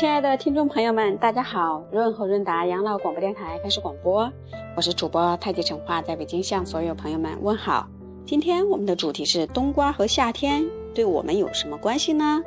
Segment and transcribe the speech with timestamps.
[0.00, 1.84] 亲爱的听众朋友们，大家好！
[1.92, 4.32] 润和润达养老广播电台开始广播，
[4.74, 7.86] 我是主播太极陈化，在北京向所有朋友们问好。
[8.24, 10.64] 今天我们的主题是冬瓜和夏天
[10.94, 12.42] 对我们有什么关系呢？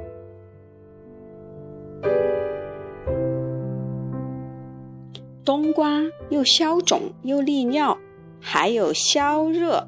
[5.45, 6.01] 冬瓜
[6.31, 7.95] 又消肿又利尿，
[8.41, 9.87] 还有消热，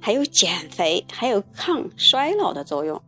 [0.00, 3.00] 还有减肥，还有抗衰老的作用。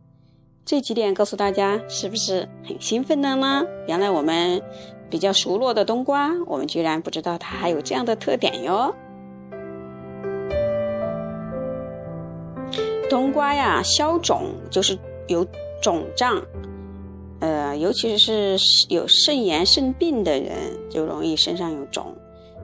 [0.67, 3.63] 这几点告诉大家，是不是很兴奋的呢？
[3.87, 4.61] 原来我们
[5.09, 8.93] 比较熟络的冬瓜，我们居然不知道它还有这样的特点哟。
[13.09, 14.99] 冬瓜呀，消肿就是
[15.29, 15.47] 有
[15.81, 16.43] 肿胀，
[17.39, 18.57] 呃，尤其是
[18.89, 20.51] 有肾炎、肾病的人，
[20.89, 22.13] 就容易身上有肿。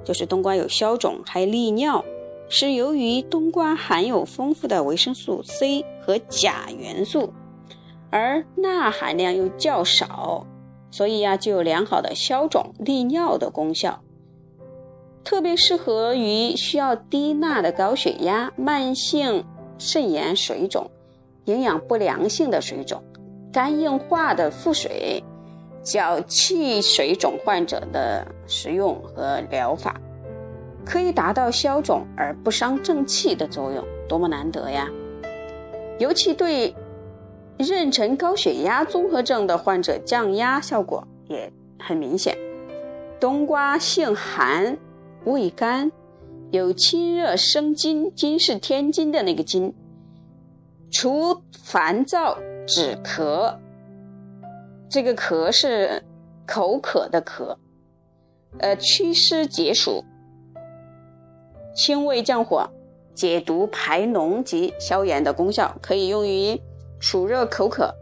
[0.03, 2.03] 就是冬瓜有消肿，还利尿，
[2.49, 7.33] 是由于冬瓜含有丰富的维生素 C 和钾元素。
[8.15, 10.45] 而钠含量又较少，
[10.91, 14.03] 所以呀，具有良好的消肿利尿的功效，
[15.23, 19.43] 特别适合于需要低钠的高血压、慢性
[19.79, 20.87] 肾炎水肿、
[21.45, 23.01] 营养不良性的水肿、
[23.51, 25.23] 肝硬化的腹水、
[25.81, 29.99] 脚气水肿患者的食用和疗法，
[30.85, 34.87] 可以达到消肿而不伤正气的作用，多么难得呀！
[35.97, 36.71] 尤其对。
[37.63, 42.37] 妊娠高血压综合症的患者降压效果也很明显。
[43.19, 44.77] 冬瓜性寒，
[45.25, 45.91] 味甘，
[46.51, 49.73] 有清热生津，津是天津的那个津，
[50.91, 53.57] 除烦躁止咳。
[54.89, 56.03] 这个咳是
[56.45, 57.55] 口渴的咳，
[58.59, 60.03] 呃，祛湿解暑，
[61.75, 62.69] 清胃降火，
[63.15, 66.61] 解毒排脓及消炎的功效，可以用于。
[67.03, 67.93] 暑热口渴、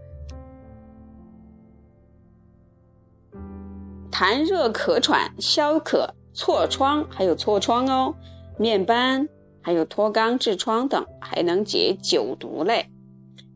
[4.12, 8.14] 痰热咳喘、消渴、痤疮，还有痤疮哦，
[8.60, 9.28] 面斑，
[9.60, 12.86] 还有脱肛痔疮等，还能解酒毒类。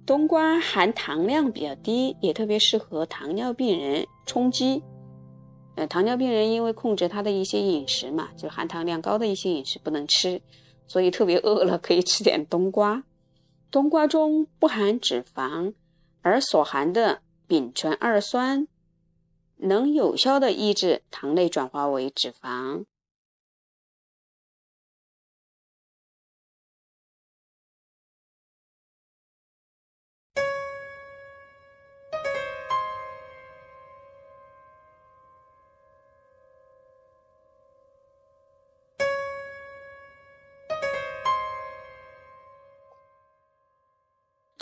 [0.03, 4.81] 冬瓜含糖量比较低，也特别适合糖尿病人充饥。
[5.75, 10.41] 呃，糖尿病人因为控制他的一些饮食嘛，就含糖量高的一些饮食不能吃，
[10.87, 13.03] 所以特别饿了可以吃点冬瓜。
[13.71, 15.73] 冬瓜中不含脂肪，
[16.21, 18.67] 而所含的丙醇二酸
[19.57, 22.85] 能有效的抑制糖类转化为脂肪。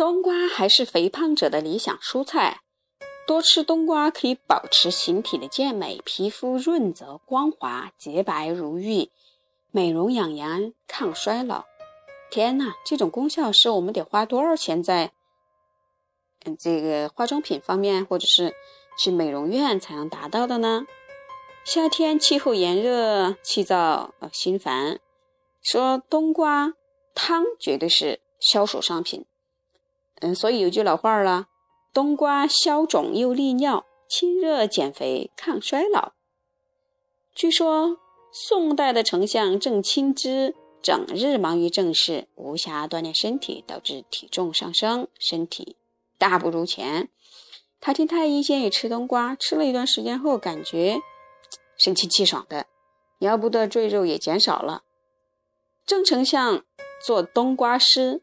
[0.04, 2.60] 冬瓜还是肥胖者的理想蔬菜，
[3.26, 9.10] 多吃冬瓜可以保持形体的健美，皮肤润泽光滑、洁白如玉，
[9.72, 11.64] 美容养颜、抗衰老。
[12.30, 15.14] 天呐，这种功效是我们得花多少钱在
[16.44, 18.54] 嗯这个化妆品方面，或者是
[19.00, 20.86] 去美容院才能达到的呢？
[21.64, 25.00] 夏天气候炎热，气燥呃心烦，
[25.62, 26.74] 说冬瓜
[27.16, 29.26] 汤绝对是消暑商品。
[30.24, 31.48] 嗯，所以有句老话儿了，
[31.94, 36.14] 冬瓜消肿又利尿，清热减肥抗衰老。
[37.36, 37.98] 据说
[38.32, 45.76] 宋代的丞相郑钦之整日忙于政事，无暇锻炼身体，导致体重上升，身体
[46.18, 47.10] 大不如前。
[47.82, 51.02] 他听太医建议吃冬瓜，吃了一段时间后，感觉
[51.78, 52.68] 神清气爽的，
[53.20, 54.84] 腰部的赘肉也减少了。
[55.86, 56.64] 郑丞相
[57.06, 58.22] 做冬瓜诗。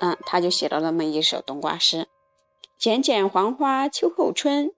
[0.00, 2.08] 嗯，他就写了那么一首冬瓜诗
[2.78, 4.72] ：“剪剪黄花秋后春，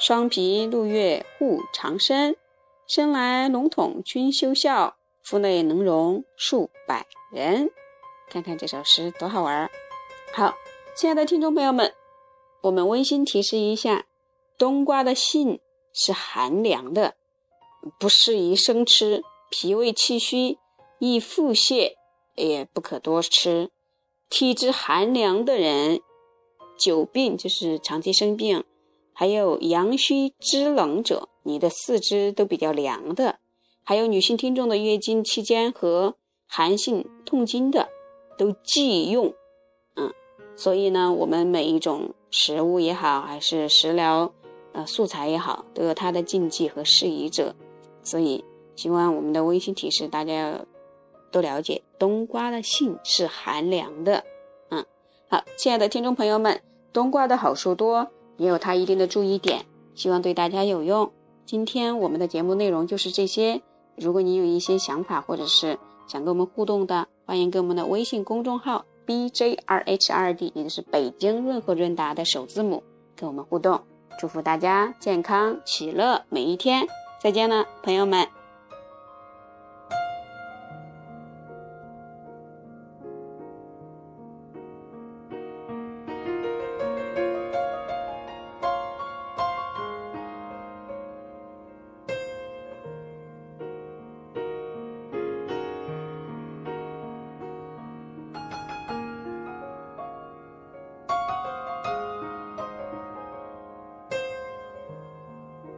[0.00, 2.36] 双皮露月护长身。
[2.86, 7.70] 生来笼统君休笑，腹内能容数百人。”
[8.30, 9.70] 看看这首诗多好玩儿！
[10.34, 10.54] 好，
[10.96, 11.94] 亲爱的听众朋友们，
[12.62, 14.06] 我们温馨提示一下：
[14.58, 15.60] 冬瓜的性
[15.94, 17.14] 是寒凉的，
[17.98, 20.58] 不适宜生吃，脾胃气虚，
[20.98, 21.94] 易腹泻，
[22.34, 23.70] 也不可多吃。
[24.30, 26.00] 体质寒凉的人，
[26.78, 28.62] 久病就是长期生病，
[29.14, 33.38] 还有阳虚肢冷者，你的四肢都比较凉的，
[33.82, 36.14] 还有女性听众的月经期间和
[36.46, 37.88] 寒性痛经的，
[38.36, 39.32] 都忌用。
[39.96, 40.12] 嗯，
[40.54, 44.30] 所以呢，我们每一种食物也好，还是食疗
[44.72, 47.54] 呃素材也好，都有它的禁忌和适宜者。
[48.02, 48.44] 所以，
[48.76, 50.66] 希望我们的温馨提示大家要。
[51.30, 54.24] 都了解，冬瓜的性是寒凉的。
[54.70, 54.84] 嗯，
[55.28, 56.60] 好，亲爱的听众朋友们，
[56.92, 59.64] 冬瓜的好处多，也有它一定的注意点。
[59.94, 61.10] 希望对大家有用。
[61.44, 63.60] 今天我们的节目内容就是这些。
[63.96, 65.76] 如果你有一些想法或者是
[66.06, 72.82] 想跟我们互动的，欢迎跟我们的微信公众号 B J R H R D，也就是北京润和润达的首字母，
[73.16, 73.80] 跟我们互动。
[74.20, 76.86] 祝福大家健康喜乐每一天！
[77.20, 78.37] 再见了，朋友们。